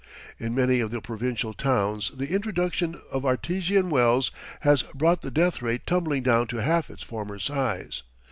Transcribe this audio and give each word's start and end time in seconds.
In 0.39 0.55
many 0.55 0.79
of 0.79 0.89
the 0.89 0.99
provincial 0.99 1.53
towns 1.53 2.09
the 2.15 2.29
introduction 2.31 2.99
of 3.11 3.23
artesian 3.23 3.91
wells 3.91 4.31
has 4.61 4.81
brought 4.81 5.21
the 5.21 5.29
death 5.29 5.61
rate 5.61 5.85
tumbling 5.85 6.23
down 6.23 6.47
to 6.47 6.57
half 6.57 6.89
its 6.89 7.03
former 7.03 7.37
size. 7.37 8.01